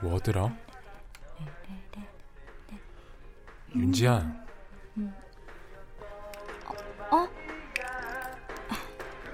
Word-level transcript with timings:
뭐더라? 0.00 0.56
윤지야. 3.74 4.44
어? 7.10 7.16
어? 7.16 7.28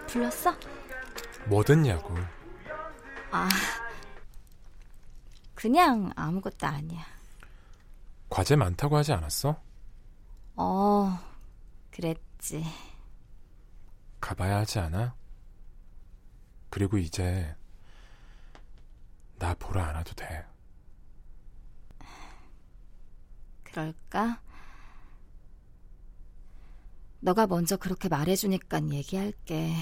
불렀어? 0.06 0.54
뭐 1.46 1.62
듣냐고. 1.62 2.14
아, 3.30 3.48
그냥 5.54 6.12
아무것도 6.16 6.66
아니야. 6.66 7.02
과제 8.28 8.56
많다고 8.56 8.96
하지 8.96 9.12
않았어? 9.12 9.60
어, 10.56 11.18
그랬지. 11.90 12.64
가봐야 14.20 14.58
하지 14.58 14.78
않아? 14.80 15.14
그리고 16.76 16.98
이제 16.98 17.56
나 19.38 19.54
보러 19.54 19.80
안 19.80 19.94
와도 19.94 20.12
돼. 20.12 20.44
그럴까? 23.62 24.42
너가 27.20 27.46
먼저 27.46 27.78
그렇게 27.78 28.10
말해주니까 28.10 28.90
얘기할게. 28.90 29.74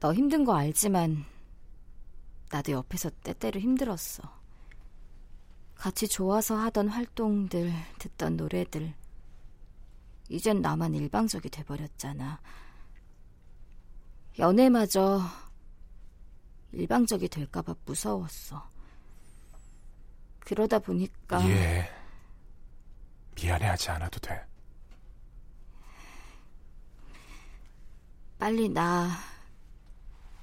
너 0.00 0.14
힘든 0.14 0.46
거 0.46 0.56
알지만 0.56 1.26
나도 2.50 2.72
옆에서 2.72 3.10
때때로 3.10 3.60
힘들었어. 3.60 4.22
같이 5.74 6.08
좋아서 6.08 6.56
하던 6.56 6.88
활동들, 6.88 7.70
듣던 7.98 8.38
노래들. 8.38 8.94
이젠 10.30 10.62
나만 10.62 10.94
일방적이 10.94 11.50
돼버렸잖아. 11.50 12.40
연애마저 14.38 15.20
일방적이 16.72 17.28
될까봐 17.28 17.74
무서웠어. 17.84 18.68
그러다 20.40 20.78
보니까. 20.78 21.46
예. 21.48 21.90
미안해하지 23.34 23.90
않아도 23.90 24.18
돼. 24.20 24.44
빨리 28.38 28.68
나 28.68 29.10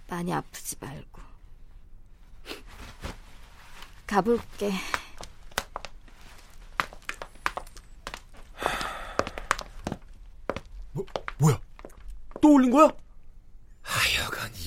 많이 0.07 0.31
아프지 0.33 0.75
말고. 0.79 1.21
가볼게. 4.07 4.71
뭐, 10.91 11.05
뭐야? 11.39 11.59
또 12.41 12.53
올린 12.53 12.71
거야? 12.71 12.89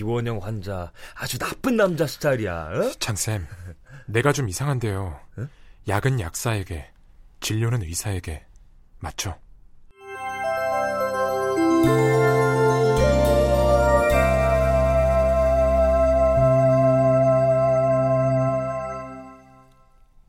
이원영 0.02 0.38
환자 0.38 0.92
아주 1.14 1.38
나쁜 1.38 1.76
남자 1.76 2.06
스타일이야. 2.06 2.70
어? 2.72 2.90
장쌤, 2.98 3.46
내가 4.06 4.32
좀 4.32 4.48
이상한데요. 4.48 5.20
에? 5.38 5.44
약은 5.88 6.20
약사에게, 6.20 6.90
진료는 7.40 7.82
의사에게. 7.82 8.44
맞죠? 8.98 9.36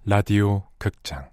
라디오 0.05 0.67
극장 0.77 1.32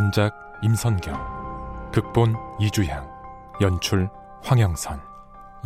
원작 0.00 0.32
임선경 0.62 1.90
극본 1.92 2.34
이주향 2.58 3.06
연출 3.60 4.08
황영선 4.42 4.98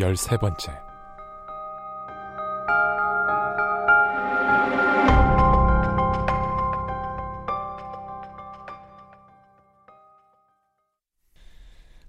열세 0.01 0.37
번째 0.39 0.73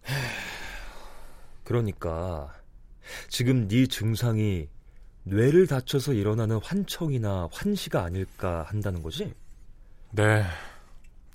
그러니까 1.64 2.52
지금 3.30 3.68
네 3.68 3.86
증상이 3.86 4.68
뇌를 5.26 5.68
다쳐서 5.68 6.14
일어나는 6.14 6.60
환청이나 6.64 7.50
환시가 7.52 8.04
아닐까 8.04 8.64
한다는 8.68 9.04
거지? 9.04 9.32
네 10.10 10.44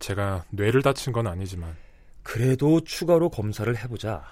제가 0.01 0.45
뇌를 0.51 0.83
다친 0.83 1.13
건 1.13 1.27
아니지만 1.27 1.77
그래도 2.23 2.81
추가로 2.81 3.31
검사를 3.31 3.75
해보자. 3.77 4.25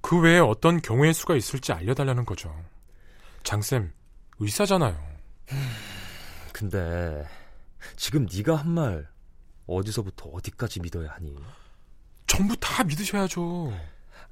그 0.00 0.18
외에 0.20 0.38
어떤 0.38 0.80
경우의 0.80 1.12
수가 1.12 1.34
있을지 1.36 1.72
알려달라는 1.72 2.24
거죠 2.24 2.54
장쌤 3.42 3.92
의사잖아요 4.38 4.96
근데 6.54 7.26
지금 7.96 8.26
네가 8.32 8.54
한 8.54 8.68
말 8.74 9.08
어디서부터 9.66 10.26
어디까지 10.30 10.80
믿어야 10.80 11.10
하니? 11.10 11.36
전부 12.28 12.56
다 12.56 12.84
믿으셔야죠 12.84 13.72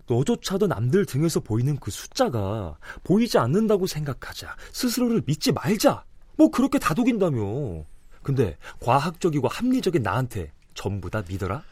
너조차도 0.06 0.68
남들 0.68 1.04
등에서 1.04 1.40
보이는 1.40 1.76
그 1.78 1.90
숫자가 1.90 2.78
보이지 3.02 3.38
않는다고 3.38 3.88
생각하자. 3.88 4.54
스스로를 4.72 5.22
믿지 5.26 5.50
말자. 5.50 6.04
뭐 6.36 6.48
그렇게 6.48 6.78
다독인다며. 6.78 7.84
근데 8.22 8.56
과학적이고 8.80 9.48
합리적인 9.48 10.02
나한테 10.04 10.52
전부 10.76 11.10
다 11.10 11.22
믿어라? 11.26 11.64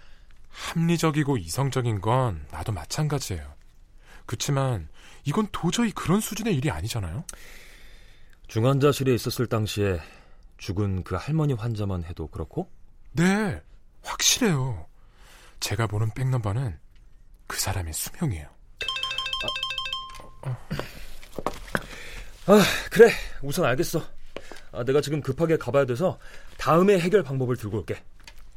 합리적이고 0.50 1.36
이성적인 1.36 2.00
건 2.00 2.44
나도 2.50 2.72
마찬가지예요 2.72 3.54
그치만 4.26 4.88
이건 5.24 5.46
도저히 5.52 5.92
그런 5.92 6.20
수준의 6.20 6.56
일이 6.56 6.70
아니잖아요 6.70 7.24
중환자실에 8.48 9.14
있었을 9.14 9.46
당시에 9.46 10.00
죽은 10.58 11.04
그 11.04 11.16
할머니 11.16 11.52
환자만 11.54 12.04
해도 12.04 12.28
그렇고? 12.28 12.70
네, 13.12 13.60
확실해요. 14.02 14.86
제가 15.60 15.86
보는 15.86 16.10
백넘버는 16.14 16.78
그 17.46 17.60
사람의 17.60 17.92
수명이에요. 17.92 18.48
아, 22.46 22.62
그래. 22.90 23.10
우선 23.42 23.64
알겠어. 23.64 24.02
아, 24.72 24.84
내가 24.84 25.00
지금 25.00 25.20
급하게 25.20 25.56
가봐야 25.56 25.86
돼서 25.86 26.18
다음에 26.58 26.98
해결 26.98 27.22
방법을 27.22 27.56
들고 27.56 27.78
올게. 27.78 28.02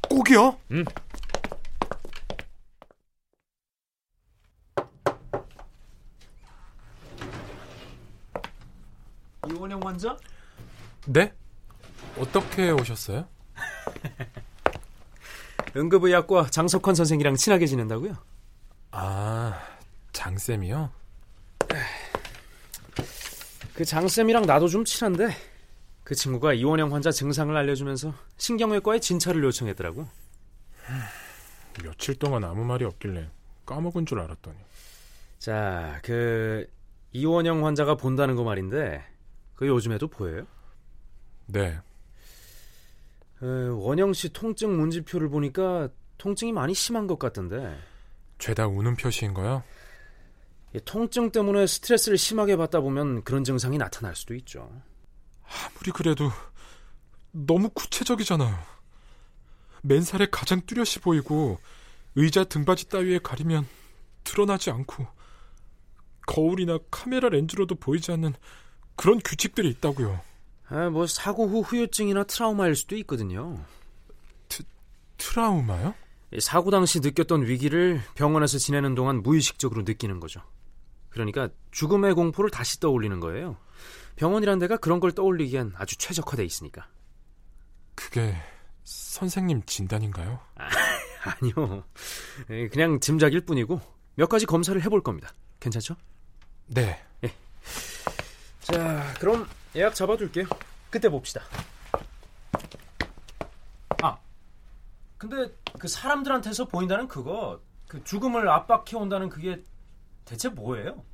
꼭이요? 0.08 0.58
응. 0.72 0.84
이원영 9.48 9.80
환자? 9.82 10.16
네? 11.06 11.32
어떻게 12.18 12.70
오셨어요? 12.70 13.26
응급의학과 15.76 16.48
장석환 16.50 16.94
선생이랑 16.94 17.36
친하게 17.36 17.66
지낸다고요? 17.66 18.16
아, 18.90 19.60
장쌤이요? 20.12 20.90
그 23.74 23.84
장쌤이랑 23.84 24.46
나도 24.46 24.68
좀 24.68 24.84
친한데 24.84 25.28
그 26.08 26.14
친구가 26.14 26.54
이원영 26.54 26.94
환자 26.94 27.10
증상을 27.10 27.54
알려주면서 27.54 28.14
신경외과에 28.38 28.98
진찰을 28.98 29.44
요청했더라고. 29.44 30.08
며칠 31.84 32.14
동안 32.14 32.44
아무 32.44 32.64
말이 32.64 32.86
없길래 32.86 33.28
까먹은 33.66 34.06
줄 34.06 34.18
알았더니. 34.20 34.56
자, 35.38 36.00
그 36.02 36.66
이원영 37.12 37.66
환자가 37.66 37.96
본다는 37.96 38.36
거 38.36 38.42
말인데 38.42 39.04
그 39.54 39.68
요즘에도 39.68 40.08
보여요? 40.08 40.46
네, 41.44 41.78
어, 43.42 43.46
원영 43.76 44.14
씨 44.14 44.32
통증 44.32 44.78
문지표를 44.78 45.28
보니까 45.28 45.90
통증이 46.16 46.52
많이 46.52 46.72
심한 46.72 47.06
것 47.06 47.18
같던데 47.18 47.76
죄다 48.38 48.66
우는 48.66 48.96
표시인 48.96 49.34
거요? 49.34 49.62
이 50.74 50.80
통증 50.86 51.30
때문에 51.30 51.66
스트레스를 51.66 52.16
심하게 52.16 52.56
받다 52.56 52.80
보면 52.80 53.24
그런 53.24 53.44
증상이 53.44 53.76
나타날 53.76 54.16
수도 54.16 54.34
있죠. 54.36 54.70
아무리 55.48 55.90
그래도 55.92 56.30
너무 57.32 57.70
구체적이잖아요. 57.70 58.58
맨살에 59.82 60.28
가장 60.30 60.60
뚜렷이 60.66 61.00
보이고 61.00 61.58
의자 62.14 62.44
등받이 62.44 62.88
따위에 62.88 63.18
가리면 63.18 63.66
드러나지 64.24 64.70
않고 64.70 65.06
거울이나 66.26 66.78
카메라 66.90 67.28
렌즈로도 67.28 67.76
보이지 67.76 68.12
않는 68.12 68.34
그런 68.96 69.20
규칙들이 69.24 69.68
있다고요. 69.70 70.20
아, 70.68 70.90
뭐 70.90 71.06
사고 71.06 71.46
후 71.46 71.60
후유증이나 71.60 72.24
트라우마일 72.24 72.76
수도 72.76 72.96
있거든요. 72.96 73.58
트라우마요? 75.16 75.94
사고 76.40 76.70
당시 76.70 77.00
느꼈던 77.00 77.46
위기를 77.46 78.02
병원에서 78.14 78.58
지내는 78.58 78.94
동안 78.94 79.22
무의식적으로 79.22 79.82
느끼는 79.82 80.20
거죠. 80.20 80.42
그러니까 81.08 81.48
죽음의 81.70 82.14
공포를 82.14 82.50
다시 82.50 82.80
떠올리는 82.80 83.18
거예요. 83.18 83.56
병원이란 84.18 84.58
데가 84.58 84.76
그런 84.76 84.98
걸 84.98 85.12
떠올리기엔 85.12 85.74
아주 85.76 85.96
최적화돼 85.96 86.44
있으니까. 86.44 86.88
그게 87.94 88.34
선생님 88.82 89.62
진단인가요? 89.64 90.40
아, 90.56 90.68
아니요. 91.40 91.84
그냥 92.72 92.98
짐작일 92.98 93.42
뿐이고 93.42 93.80
몇 94.16 94.28
가지 94.28 94.44
검사를 94.44 94.80
해볼 94.82 95.04
겁니다. 95.04 95.32
괜찮죠? 95.60 95.94
네. 96.66 97.00
예. 97.22 97.32
자, 98.60 99.14
그럼 99.20 99.48
예약 99.76 99.94
잡아둘게요. 99.94 100.46
그때 100.90 101.08
봅시다. 101.08 101.42
아, 104.02 104.18
근데 105.16 105.54
그 105.78 105.86
사람들한테서 105.86 106.66
보인다는 106.66 107.06
그거, 107.06 107.60
그 107.86 108.02
죽음을 108.02 108.48
압박해 108.48 108.96
온다는 108.96 109.28
그게 109.28 109.62
대체 110.24 110.48
뭐예요? 110.48 111.04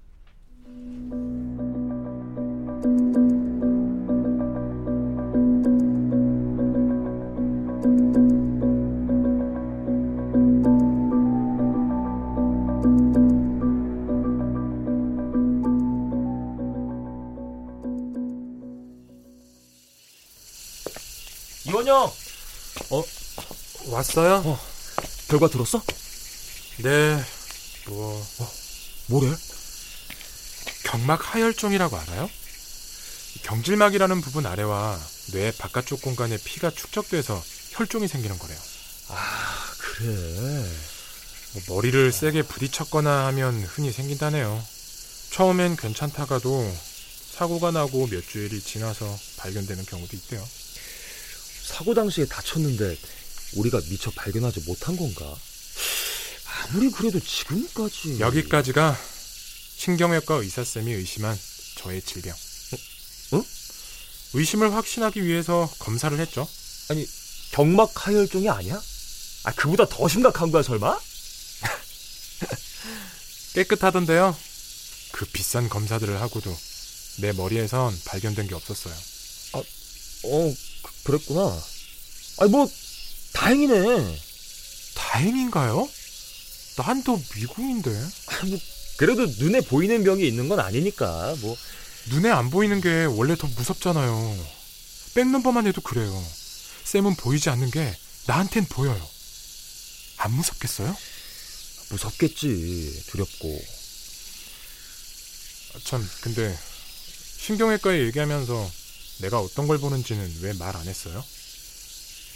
왔어요? 24.05 24.43
어. 24.45 24.61
결과 25.29 25.49
들었어? 25.49 25.83
네. 26.79 27.25
뭐 27.87 28.27
어, 28.39 28.53
뭐래? 29.07 29.35
경막 30.85 31.35
하혈종이라고 31.35 31.97
알아요? 31.97 32.29
경질막이라는 33.43 34.21
부분 34.21 34.47
아래와 34.47 35.01
뇌 35.33 35.51
바깥쪽 35.53 36.03
공간에 36.03 36.37
피가 36.37 36.71
축적돼서 36.71 37.43
혈종이 37.71 38.07
생기는 38.07 38.39
거래요. 38.39 38.59
아, 39.09 39.73
그래. 39.79 40.07
뭐 41.55 41.77
머리를 41.77 42.13
세게 42.13 42.43
부딪혔거나 42.43 43.27
하면 43.27 43.63
흔히 43.65 43.91
생긴다네요. 43.91 44.63
처음엔 45.31 45.77
괜찮다가도 45.77 46.77
사고가 47.33 47.71
나고 47.71 48.07
몇 48.07 48.23
주일이 48.27 48.61
지나서 48.61 49.19
발견되는 49.39 49.85
경우도 49.87 50.17
있대요. 50.17 50.47
사고 51.65 51.95
당시에 51.95 52.27
다쳤는데 52.27 52.97
우리가 53.53 53.81
미처 53.89 54.11
발견하지 54.11 54.61
못한 54.67 54.97
건가? 54.97 55.37
아무리 56.47 56.91
그래도 56.91 57.21
지금까지 57.21 58.21
여기까지가 58.21 58.99
신경외과 59.77 60.37
의사쌤이 60.37 60.93
의심한 60.93 61.39
저의 61.77 62.03
질병. 62.03 62.33
어? 62.33 63.37
어? 63.37 63.45
의심을 64.35 64.73
확신하기 64.73 65.25
위해서 65.25 65.71
검사를 65.79 66.19
했죠. 66.19 66.49
아니 66.89 67.07
경막 67.53 68.07
하혈종이 68.07 68.49
아니야? 68.49 68.81
아 69.45 69.53
그보다 69.53 69.87
더 69.89 70.09
심각한 70.09 70.51
거야 70.51 70.63
설마? 70.63 70.99
깨끗하던데요. 73.55 74.37
그 75.13 75.25
비싼 75.27 75.69
검사들을 75.69 76.21
하고도 76.21 76.57
내 77.19 77.33
머리에선 77.33 77.97
발견된 78.07 78.49
게 78.49 78.55
없었어요. 78.55 78.95
어 80.25 80.55
그, 80.83 80.93
그랬구나. 81.05 81.63
아니 82.39 82.51
뭐 82.51 82.69
다행이네. 83.35 84.19
다행인가요? 84.95 85.89
난 86.77 87.03
또 87.05 87.21
미궁인데. 87.37 87.91
뭐 88.49 88.59
그래도 88.97 89.27
눈에 89.27 89.61
보이는 89.61 90.03
병이 90.03 90.27
있는 90.27 90.49
건 90.49 90.61
아니니까 90.61 91.35
뭐 91.41 91.57
눈에 92.11 92.31
안 92.31 92.51
보이는 92.51 92.81
게 92.81 93.05
원래 93.05 93.37
더 93.37 93.47
무섭잖아요. 93.49 94.47
백넘버만 95.15 95.67
해도 95.67 95.81
그래요. 95.81 96.25
쌤은 96.85 97.17
보이지 97.17 97.49
않는 97.51 97.71
게 97.71 97.97
나한텐 98.27 98.67
보여요. 98.67 99.09
안 100.19 100.33
무섭겠어요? 100.33 100.97
무섭겠지 101.91 103.05
두렵고 103.09 103.63
아, 105.75 105.79
참, 105.85 106.09
근데 106.23 106.57
신경외과에 107.39 108.01
얘기하면서 108.07 108.71
내가 109.21 109.41
어떤 109.41 109.67
걸 109.67 109.79
보는지는 109.79 110.39
왜 110.43 110.53
말 110.55 110.77
안 110.77 110.87
했어요? 110.87 111.23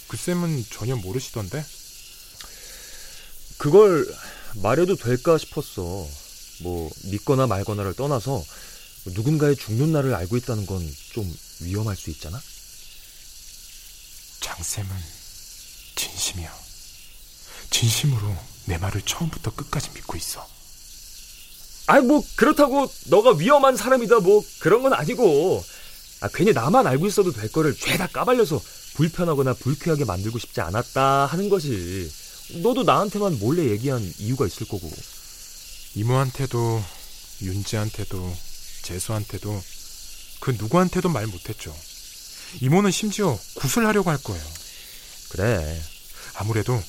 그 0.08 0.16
쌤은 0.16 0.64
전혀 0.70 0.96
모르시던데? 0.96 1.64
그걸 3.58 4.06
말해도 4.56 4.96
될까 4.96 5.37
싶었어. 5.38 6.06
뭐 6.60 6.90
믿거나 7.05 7.46
말거나를 7.46 7.94
떠나서 7.94 8.43
누군가의 9.06 9.56
죽는 9.56 9.93
날을 9.93 10.14
알고 10.14 10.37
있다는 10.37 10.66
건 10.66 10.82
좀 11.12 11.37
위험할 11.60 11.96
수 11.96 12.10
있잖아. 12.10 12.40
장 14.40 14.56
쌤은 14.62 14.88
진심이야. 15.96 16.54
진심으로 17.70 18.37
내 18.66 18.78
말을 18.78 19.02
처음부터 19.02 19.54
끝까지 19.54 19.90
믿고 19.94 20.16
있어. 20.16 20.46
아니 21.87 22.06
뭐 22.06 22.22
그렇다고 22.37 22.88
너가 23.06 23.32
위험한 23.32 23.76
사람이다 23.76 24.20
뭐 24.20 24.44
그런 24.61 24.82
건 24.82 24.93
아니고 24.93 25.64
아 26.20 26.28
괜히 26.28 26.52
나만 26.52 26.87
알고 26.87 27.06
있어도 27.06 27.32
될 27.32 27.50
거를 27.50 27.75
죄다 27.75 28.06
까발려서 28.06 28.61
불편하거나 28.99 29.55
불쾌하게 29.55 30.05
만들고 30.05 30.41
싶지 30.41 30.61
않았다 30.61 31.27
하는 31.27 31.49
거지. 31.49 32.12
너도 32.62 32.83
나한테만 32.83 33.39
몰래 33.39 33.71
얘기한 33.71 34.03
이유가 34.19 34.45
있을 34.45 34.67
거고. 34.67 34.91
이모한테도 35.95 36.83
윤지한테도 37.43 38.37
재수한테도 38.83 39.62
그 40.41 40.50
누구한테도 40.50 41.11
말 41.11 41.29
못했죠. 41.29 41.73
이모는 42.61 42.91
심지어 42.91 43.39
구술하려고 43.55 44.11
할 44.11 44.19
거예요. 44.19 44.45
그래. 45.31 45.81
아무래도 46.35 46.83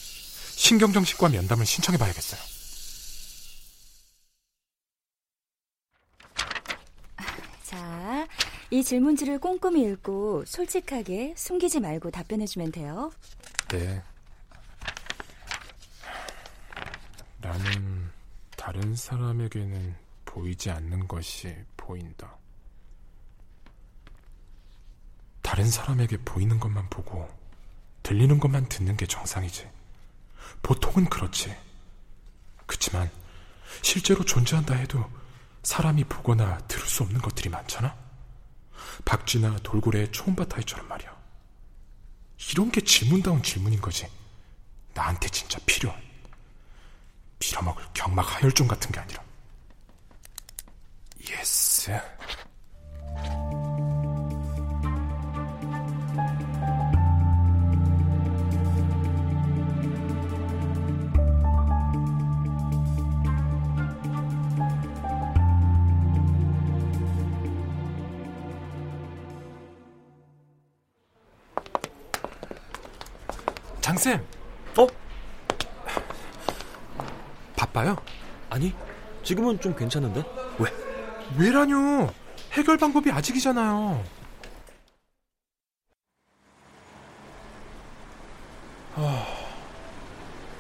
신경정신과 0.56 1.30
면담을 1.30 1.64
신청해봐야겠어요. 1.68 2.42
자, 7.66 8.28
이 8.72 8.84
질문지를 8.84 9.40
꼼꼼히 9.40 9.84
읽고 9.84 10.46
솔직하게 10.46 11.34
숨기지 11.36 11.80
말고 11.80 12.12
답변해주면 12.12 12.72
돼요. 12.72 13.12
네. 13.70 14.04
나는 17.42 18.12
다른 18.56 18.96
사람에게는 18.96 19.96
보이지 20.26 20.70
않는 20.70 21.08
것이 21.08 21.56
보인다. 21.76 22.36
다른 25.42 25.66
사람에게 25.66 26.18
보이는 26.18 26.60
것만 26.60 26.90
보고 26.90 27.28
들리는 28.04 28.40
것만 28.40 28.70
듣는 28.70 28.96
게 28.98 29.08
정상이지. 29.08 29.68
보통은 30.62 31.06
그렇지. 31.06 31.56
그치만 32.68 33.10
실제로 33.82 34.24
존재한다 34.24 34.76
해도 34.76 35.04
사람이 35.64 36.04
보거나 36.04 36.60
들을 36.68 36.86
수 36.86 37.02
없는 37.02 37.20
것들이 37.20 37.50
많잖아. 37.50 38.09
박쥐나 39.06 39.60
돌고래의 39.64 40.12
초음바타이처럼 40.12 40.88
말이야. 40.88 41.18
이런 42.52 42.72
게 42.72 42.82
질문다운 42.82 43.44
질문인 43.44 43.82
거지. 43.82 44.08
나한테 44.94 45.30
진짜 45.30 45.60
필요한. 45.66 46.02
빌어먹을 47.40 47.84
경막 47.94 48.36
하혈종 48.36 48.68
같은 48.68 48.92
게 48.92 49.00
아니라. 49.00 49.24
예스. 51.30 51.92
장쌤, 74.00 74.26
어? 74.78 74.88
바빠요? 77.58 77.98
아니 78.50 78.74
지금은 79.24 79.60
좀 79.60 79.76
괜찮은데? 79.76 80.24
왜? 80.58 80.72
왜라뇨? 81.38 82.10
해결 82.54 82.78
방법이 82.78 83.12
아직이잖아요. 83.12 84.02
아, 88.96 89.26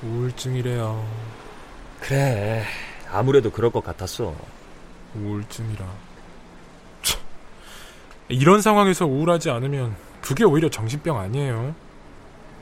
우울증이래요. 0.03 1.08
그래 2.01 2.65
아무래도 3.10 3.50
그럴 3.51 3.72
것 3.72 3.81
같았어. 3.84 4.36
우울증이라. 5.15 5.86
참, 7.03 7.22
이런 8.27 8.62
상황에서 8.62 9.05
우울하지 9.05 9.50
않으면 9.50 9.96
그게 10.22 10.43
오히려 10.43 10.69
정신병 10.69 11.17
아니에요. 11.17 11.74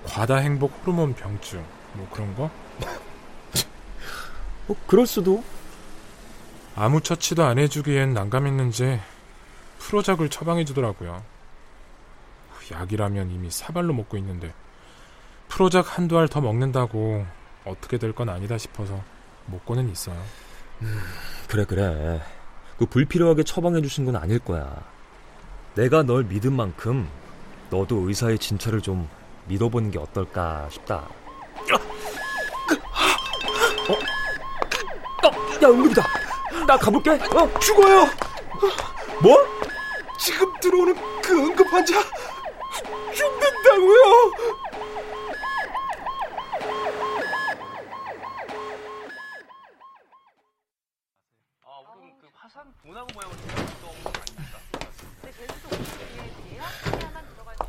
과다 0.07 0.37
행복 0.37 0.71
호르몬 0.81 1.13
병증 1.13 1.63
뭐 1.93 2.07
그런 2.11 2.33
거? 2.35 2.49
뭐 4.67 4.75
그럴 4.87 5.05
수도. 5.07 5.43
아무 6.75 7.01
처치도 7.01 7.43
안 7.43 7.57
해주기엔 7.57 8.13
난감했는지 8.13 8.99
프로작을 9.79 10.29
처방해주더라고요. 10.29 11.23
약이라면 12.71 13.31
이미 13.31 13.49
사발로 13.49 13.93
먹고 13.93 14.17
있는데 14.17 14.53
프로작 15.47 15.97
한두 15.97 16.19
알 16.19 16.27
더 16.27 16.41
먹는다고 16.41 17.25
어떻게 17.65 17.97
될 17.97 18.11
건 18.13 18.29
아니다 18.29 18.57
싶어서 18.57 19.01
먹고는 19.45 19.89
있어요. 19.89 20.21
음, 20.81 20.99
그래 21.47 21.63
그래. 21.65 22.21
그 22.77 22.85
불필요하게 22.85 23.43
처방해 23.43 23.81
주신 23.81 24.05
건 24.05 24.17
아닐 24.17 24.37
거야. 24.39 24.83
내가 25.75 26.03
널 26.03 26.23
믿은 26.25 26.53
만큼 26.53 27.07
너도 27.69 28.07
의사의 28.07 28.37
진찰을 28.37 28.81
좀 28.81 29.07
믿어보는 29.47 29.91
게 29.91 29.99
어떨까 29.99 30.67
싶다. 30.69 31.07
어? 33.87 33.93
어? 33.93 35.63
야 35.63 35.67
응급이다. 35.69 36.03
나 36.67 36.77
가볼게. 36.77 37.11
어? 37.11 37.59
죽어요. 37.59 38.05
뭐? 39.21 39.37
지금 40.19 40.51
들어오는 40.59 40.95
그 41.21 41.33
응급 41.33 41.71
환자 41.71 42.01
죽는다고요. 43.13 44.57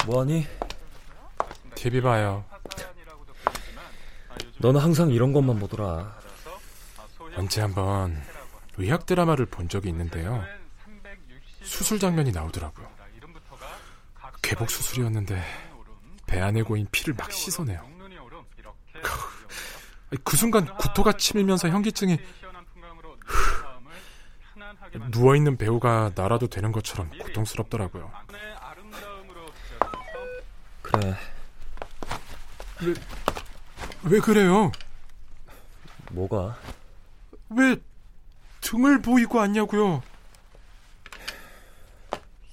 뭐하니? 0.07 0.58
TV 1.89 2.03
봐요. 2.03 2.45
너는 4.59 4.81
항상 4.81 5.11
이런 5.11 5.33
것만 5.33 5.59
보더라. 5.59 6.19
언제 7.37 7.63
한번 7.63 8.21
의학 8.77 9.07
드라마를 9.07 9.47
본 9.47 9.69
적이 9.69 9.89
있는데요. 9.91 10.45
수술 11.63 11.99
장면이 11.99 12.33
나오더라고요. 12.33 12.87
개복 14.43 14.71
수술이었는데 14.71 15.43
배 16.27 16.41
안에 16.41 16.63
고인 16.63 16.87
피를 16.93 17.15
막 17.15 17.33
씻어내요. 17.33 17.87
그 20.25 20.37
순간 20.37 20.67
구토가 20.77 21.13
치밀면서 21.13 21.69
현기증이 21.69 22.19
누워있는 25.11 25.57
배우가 25.57 26.13
날아도 26.15 26.49
되는 26.49 26.71
것처럼 26.73 27.11
고통스럽더라고요. 27.19 28.11
그래. 30.83 31.17
왜, 32.81 32.95
왜 34.05 34.21
그래요? 34.21 34.71
뭐가? 36.13 36.59
왜 37.51 37.77
등을 38.61 39.03
보이고 39.03 39.39
왔냐고요? 39.39 40.03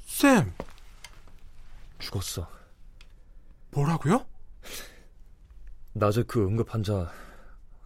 쌤. 0.06 0.54
죽었어. 2.00 2.50
뭐라고요? 3.72 4.26
낮에 5.94 6.24
그 6.24 6.46
응급 6.46 6.74
환자 6.74 7.12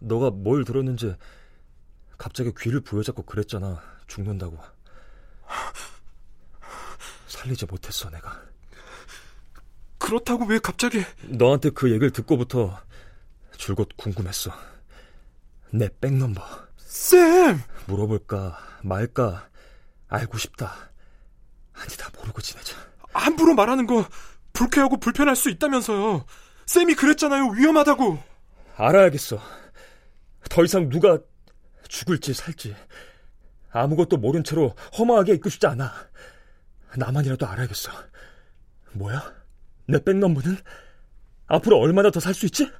너가 0.00 0.30
뭘 0.30 0.64
들었는지 0.64 1.14
갑자기 2.16 2.52
귀를 2.58 2.80
부여잡고 2.80 3.22
그랬잖아. 3.24 3.82
죽는다고. 4.06 4.58
살리지 7.28 7.66
못했어, 7.66 8.10
내가. 8.10 8.42
그렇다고 10.10 10.44
왜 10.46 10.58
갑자기 10.58 11.04
너한테 11.28 11.70
그 11.70 11.88
얘기를 11.90 12.10
듣고부터 12.10 12.76
줄곧 13.56 13.90
궁금했어. 13.96 14.50
내 15.72 15.88
백넘버. 16.00 16.42
쌤! 16.78 17.62
물어볼까 17.86 18.58
말까 18.82 19.48
알고 20.08 20.36
싶다. 20.36 20.74
아니 21.74 21.96
다 21.96 22.10
모르고 22.18 22.40
지내자. 22.40 22.76
함부로 23.12 23.54
말하는 23.54 23.86
거 23.86 24.04
불쾌하고 24.52 24.98
불편할 24.98 25.36
수 25.36 25.48
있다면서요. 25.48 26.26
쌤이 26.66 26.94
그랬잖아요. 26.96 27.50
위험하다고. 27.50 28.20
알아야겠어. 28.78 29.38
더 30.48 30.64
이상 30.64 30.88
누가 30.88 31.20
죽을지 31.86 32.34
살지 32.34 32.74
아무것도 33.70 34.16
모른 34.16 34.42
채로 34.42 34.74
허무하게 34.98 35.34
있고 35.34 35.48
싶지 35.50 35.68
않아. 35.68 35.92
나만이라도 36.96 37.46
알아야겠어. 37.46 37.92
뭐야? 38.94 39.39
내 39.90 40.02
백넘버는 40.02 40.56
앞으로 41.46 41.78
얼마나 41.78 42.10
더 42.10 42.20
살 42.20 42.34
수 42.34 42.46
있지? 42.46 42.70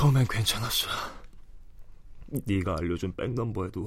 처음엔 0.00 0.26
괜찮았어. 0.30 0.88
네가 2.46 2.76
알려준 2.78 3.14
백넘버에도 3.16 3.86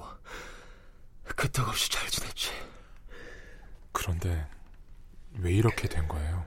그떡 1.35 1.67
없이 1.67 1.89
잘 1.89 2.07
지냈지. 2.07 2.51
그런데 3.91 4.47
왜 5.39 5.51
이렇게 5.51 5.87
된 5.87 6.07
거예요? 6.07 6.45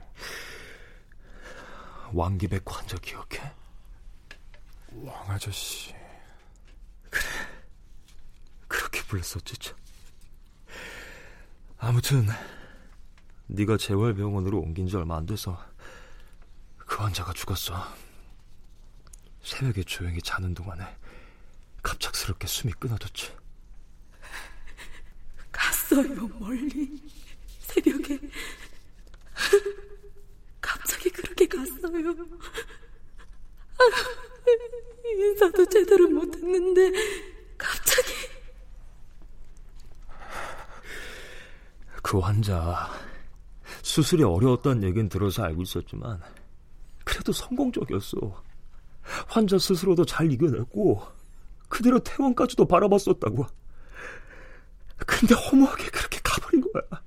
왕기백 2.13 2.63
환자 2.65 2.95
기억해? 2.95 3.51
왕 5.03 5.31
아저씨. 5.31 5.93
그래. 7.09 7.25
그렇게 8.69 9.01
불렀었지 9.01 9.57
참. 9.57 9.75
아무튼 11.77 12.25
네가 13.47 13.75
재활병원으로 13.75 14.61
옮긴 14.61 14.87
지 14.87 14.95
얼마 14.95 15.17
안 15.17 15.25
돼서 15.25 15.61
그 16.77 17.03
환자가 17.03 17.33
죽었어. 17.33 18.06
새벽에 19.47 19.81
조용히 19.83 20.21
자는 20.21 20.53
동안에 20.53 20.83
갑작스럽게 21.81 22.47
숨이 22.47 22.73
끊어졌지. 22.73 23.31
갔어요, 25.53 26.27
멀리. 26.37 27.01
새벽에. 27.59 28.19
갑자기 30.59 31.09
그렇게 31.09 31.47
갔어요. 31.47 32.13
인사도 35.05 35.65
제대로 35.69 36.09
못했는데, 36.09 36.91
갑자기. 37.57 38.11
그 42.03 42.19
환자, 42.19 42.91
수술이 43.81 44.23
어려웠다는 44.23 44.83
얘기는 44.83 45.07
들어서 45.07 45.43
알고 45.43 45.61
있었지만, 45.61 46.21
그래도 47.05 47.31
성공적이었어. 47.31 48.46
환자 49.37 49.59
스스로도 49.59 50.03
잘 50.03 50.31
이겨냈고 50.31 51.05
그대로 51.69 51.99
퇴원까지도 51.99 52.67
바라봤었다고. 52.67 53.45
근데 55.05 55.35
허무하게 55.35 55.89
그렇게 55.91 56.19
가버린 56.23 56.61
거야. 56.61 57.03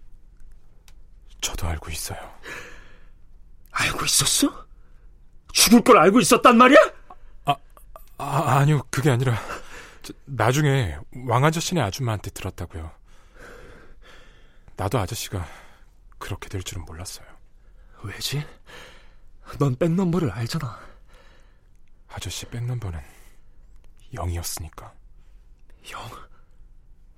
저도 1.40 1.66
알고 1.66 1.90
있어요. 1.90 2.18
알고 3.72 4.04
있었어? 4.04 4.66
죽을 5.52 5.82
걸 5.82 5.98
알고 5.98 6.20
있었단 6.20 6.56
말이야? 6.56 6.78
아, 7.46 7.56
아 8.18 8.58
아니요. 8.58 8.82
그게 8.90 9.10
아니라 9.10 9.36
저, 10.02 10.12
나중에 10.26 10.98
왕 11.26 11.44
아저씨네 11.44 11.80
아줌마한테 11.80 12.30
들었다고요. 12.30 12.92
나도 14.76 15.00
아저씨가 15.00 15.44
그렇게 16.18 16.48
될 16.48 16.62
줄은 16.62 16.84
몰랐어요. 16.84 17.26
왜지? 18.04 18.46
넌 19.58 19.74
백넘버를 19.74 20.30
알잖아. 20.30 20.89
아저씨 22.10 22.46
백넘버는 22.46 23.00
0이었으니까. 24.14 24.92
0? 25.90 26.00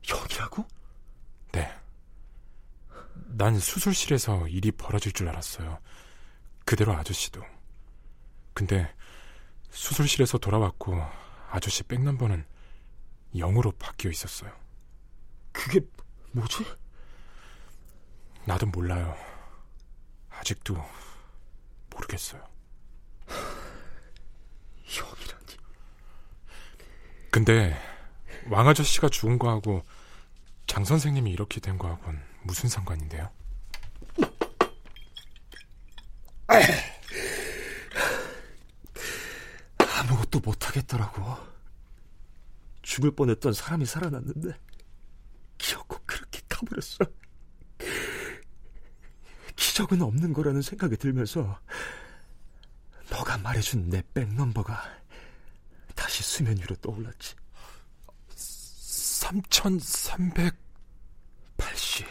0이라고? 0.03 0.67
네. 1.53 1.73
난 3.15 3.59
수술실에서 3.59 4.47
일이 4.49 4.71
벌어질 4.71 5.13
줄 5.13 5.29
알았어요. 5.29 5.79
그대로 6.65 6.93
아저씨도. 6.93 7.43
근데 8.55 8.95
수술실에서 9.71 10.39
돌아왔고 10.39 11.01
아저씨 11.51 11.83
백넘버는 11.85 12.45
0으로 13.35 13.77
바뀌어 13.79 14.11
있었어요. 14.11 14.53
그게 15.53 15.81
뭐지? 16.33 16.65
나도 18.45 18.67
몰라요. 18.67 19.17
아직도 20.31 20.77
모르겠어요. 21.91 22.52
형이라니. 24.93 25.47
근데 27.31 27.77
왕 28.51 28.69
아저씨가 28.69 29.09
죽은 29.09 29.39
거하고 29.39 29.85
장 30.67 30.85
선생님이 30.85 31.31
이렇게 31.31 31.61
된 31.61 31.79
거하고는 31.79 32.21
무슨 32.43 32.69
상관인데요? 32.69 33.31
아무것도 39.79 40.41
못하겠더라고. 40.41 41.37
죽을 42.83 43.13
뻔했던 43.13 43.53
사람이 43.53 43.87
살아났는데 43.87 44.59
기억고 45.57 45.99
그렇게 46.05 46.41
가버렸어. 46.49 46.99
기적은 49.57 50.03
없는 50.03 50.33
거라는 50.33 50.61
생각이 50.63 50.97
들면서 50.97 51.59
너가 53.33 53.39
말해준 53.39 53.89
내 53.89 54.03
백넘버가 54.13 54.83
다시 55.95 56.23
수면 56.23 56.57
위로 56.59 56.75
떠올랐지. 56.77 57.35
3300 58.35 60.55
80 61.57 62.07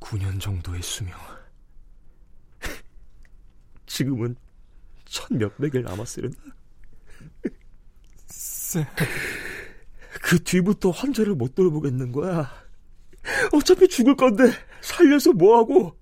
9년 0.00 0.40
정도의 0.40 0.82
수명. 0.82 1.18
지금은 3.86 4.36
천 5.04 5.38
몇백일 5.38 5.82
남았으려나? 5.82 6.34
쌤. 8.26 8.84
그 10.22 10.42
뒤부터 10.42 10.90
환자를 10.90 11.34
못 11.34 11.54
돌보겠는 11.54 12.12
거야. 12.12 12.50
어차피 13.52 13.88
죽을 13.88 14.16
건데 14.16 14.52
살려서 14.80 15.32
뭐하고 15.32 15.99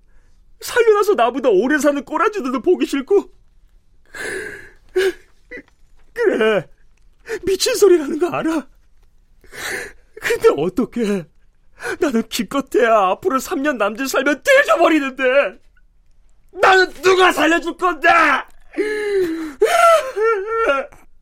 살려놔서 0.61 1.13
나보다 1.15 1.49
오래 1.49 1.77
사는 1.77 2.03
꼬라지들도 2.03 2.61
보기 2.61 2.85
싫고 2.85 3.31
그래 6.13 6.67
미친 7.45 7.75
소리 7.75 7.97
하는 7.99 8.19
거 8.19 8.27
알아? 8.29 8.67
근데 10.21 10.49
어떻게 10.57 11.25
나는 11.99 12.27
기껏해야 12.27 13.09
앞으로 13.11 13.37
3년 13.37 13.77
남짓 13.77 14.09
살면 14.09 14.43
떼져버리는데 14.43 15.23
나는 16.61 16.91
누가 17.01 17.31
살려줄 17.31 17.77
건데 17.77 18.09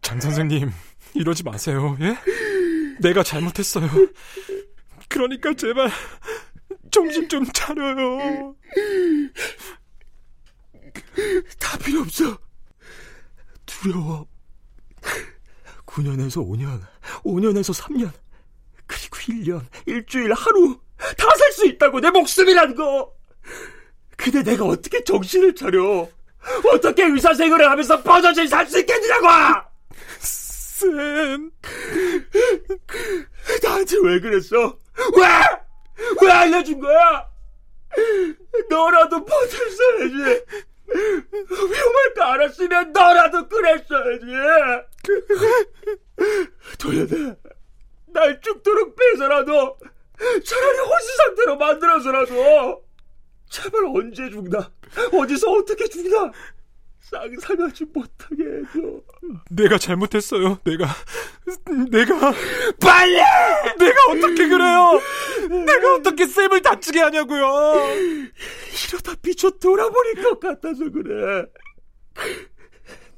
장 0.02 0.20
선생님, 0.22 0.72
이러지 1.16 1.44
마세요, 1.44 1.98
예? 2.00 2.18
내가 3.02 3.24
잘못했어요. 3.24 3.90
그러니까 5.10 5.54
제발, 5.54 5.90
정신 6.92 7.28
좀 7.30 7.46
차려요. 7.54 8.56
다 11.60 11.78
필요 11.80 12.02
없어. 12.02 12.38
두려워. 13.66 14.28
9년에서 15.86 16.46
5년 16.48 16.82
5년에서 17.24 17.74
3년 17.82 18.12
그리고 18.86 19.18
1년 19.18 19.66
일주일 19.86 20.34
하루 20.34 20.80
다 21.18 21.28
살 21.38 21.52
수 21.54 21.66
있다고 21.68 22.00
내 22.00 22.10
목숨이란 22.10 22.76
거. 22.76 23.14
근데 24.16 24.44
내가 24.44 24.66
어떻게 24.66 25.04
정신을 25.04 25.56
차려? 25.56 26.08
어떻게 26.74 27.04
의사 27.06 27.34
생활을 27.34 27.70
하면서 27.70 28.02
버젓이 28.02 28.48
살 28.48 28.68
수 28.68 28.80
있겠냐고! 28.80 29.28
쌤, 30.20 31.52
나한테 33.64 33.96
왜 34.04 34.20
그랬어? 34.20 34.80
왜? 35.16 35.28
왜 36.22 36.32
알려준 36.32 36.80
거야? 36.80 37.28
너라도 38.70 39.24
버텼어야지. 39.26 40.44
위험할 40.90 42.14
거 42.16 42.24
알았으면 42.24 42.94
너라도 42.94 43.48
그랬어야지. 43.48 44.26
도연아 46.80 47.36
날 48.08 48.42
죽도록 48.42 48.96
빼서라도 48.96 49.78
차라리 50.46 50.78
호시 50.80 51.18
상태로 51.18 51.58
만들어서라도. 51.58 52.84
제발 53.50 53.86
언제 53.86 54.30
죽나? 54.30 54.72
어디서 55.14 55.52
어떻게 55.52 55.88
죽나? 55.88 56.32
상상하지 57.00 57.86
못하게 57.94 58.44
해줘. 58.44 59.02
내가 59.50 59.78
잘못했어요. 59.78 60.60
내가, 60.66 60.88
내가, 61.90 62.34
빨리! 62.82 63.16
내가? 63.80 64.07
내가 65.80 65.96
어떻게 65.96 66.26
쌤을 66.26 66.62
다치게 66.62 67.00
하냐고요? 67.00 67.46
이러다 68.90 69.16
미쳐 69.22 69.50
돌아버릴 69.52 70.24
것 70.24 70.40
같아서 70.40 70.90
그래 70.90 71.46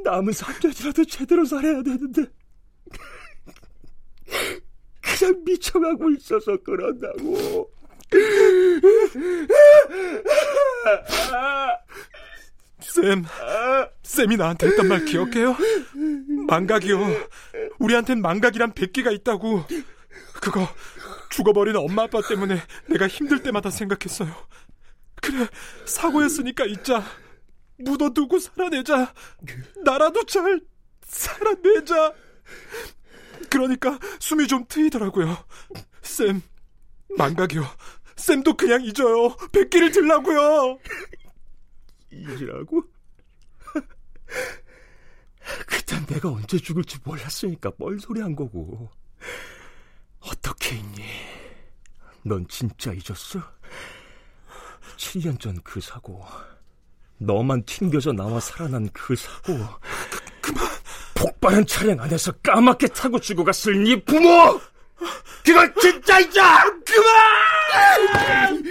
남은 0.03 0.33
3년이라도 0.33 1.09
제대로 1.09 1.45
살아야 1.45 1.81
되는데 1.83 2.25
그냥 5.01 5.43
미쳐가고 5.45 6.11
있어서 6.11 6.57
그런다고 6.57 7.71
쌤, 12.79 13.25
쌤이 14.03 14.37
나한테 14.37 14.67
했던 14.67 14.87
말 14.87 15.05
기억해요? 15.05 15.55
망각이요. 16.47 16.97
우리한텐 17.77 18.21
망각이란 18.21 18.73
백기가 18.73 19.11
있다고. 19.11 19.63
그거 20.41 20.67
죽어버린 21.29 21.75
엄마 21.75 22.03
아빠 22.03 22.21
때문에 22.21 22.61
내가 22.87 23.07
힘들 23.07 23.41
때마다 23.43 23.69
생각했어요. 23.69 24.33
그래, 25.21 25.47
사고였으니까 25.85 26.65
잊자. 26.65 27.03
묻어두고 27.77 28.39
살아내자. 28.39 29.13
나라도 29.83 30.25
잘 30.25 30.61
살아내자. 31.03 32.13
그러니까 33.49 33.97
숨이 34.19 34.47
좀 34.47 34.65
트이더라고요. 34.67 35.37
쌤, 36.01 36.41
망각이요. 37.17 37.63
쌤도 38.15 38.57
그냥 38.57 38.83
잊어요. 38.83 39.35
백기를 39.51 39.91
들라고요. 39.91 40.79
이라고? 42.11 42.83
그땐 45.65 46.05
내가 46.05 46.29
언제 46.29 46.57
죽을지 46.57 46.99
몰랐으니까 47.03 47.71
뻘소리 47.71 48.21
한 48.21 48.35
거고. 48.35 48.89
어떻게 50.21 50.75
있니? 50.75 51.03
넌 52.23 52.45
진짜 52.47 52.91
잊었어? 52.91 53.39
7년 54.97 55.39
전 55.39 55.55
그 55.63 55.79
사고. 55.79 56.25
너만 57.17 57.63
튕겨져 57.65 58.11
나와 58.11 58.39
살아난 58.39 58.89
그 58.93 59.15
사고. 59.15 59.57
그만! 60.41 60.65
폭발한 61.15 61.65
차량 61.65 61.99
안에서 61.99 62.31
까맣게 62.43 62.87
타고 62.87 63.19
죽어갔을 63.19 63.83
네 63.83 64.01
부모! 64.03 64.59
그건 65.45 65.73
진짜 65.81 66.19
잊자! 66.19 66.63
그만! 66.85 68.63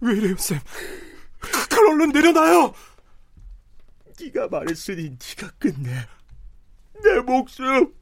왜 0.00 0.12
이래요, 0.16 0.36
쌤? 0.36 0.58
내려놔요! 2.16 2.74
네가 4.18 4.48
말했으니 4.48 5.10
네가 5.10 5.52
끝내. 5.58 5.90
내 7.02 7.20
목숨 7.20 7.94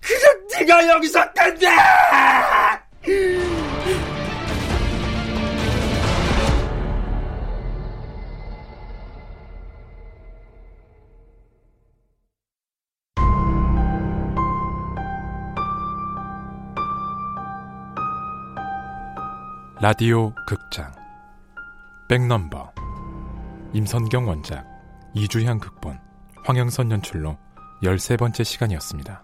그냥 0.00 0.46
네가 0.50 0.88
여기서 0.88 1.32
끝내! 1.32 1.68
라디오 19.82 20.34
극장 20.46 20.99
백넘버. 22.10 22.72
임선경 23.72 24.26
원작. 24.26 24.66
이주향 25.14 25.60
극본. 25.60 25.96
황영선 26.44 26.90
연출로 26.90 27.38
13번째 27.84 28.42
시간이었습니다. 28.42 29.22